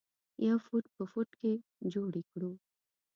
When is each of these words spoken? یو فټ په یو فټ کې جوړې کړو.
یو 0.47 0.57
فټ 0.65 0.85
په 0.95 1.03
یو 1.05 1.09
فټ 1.13 1.29
کې 1.39 1.53
جوړې 1.93 2.21
کړو. 2.31 2.51